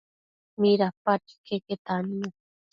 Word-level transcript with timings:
Midapadquio 0.61 1.35
iqueque 1.57 1.75
tannu 1.85 2.27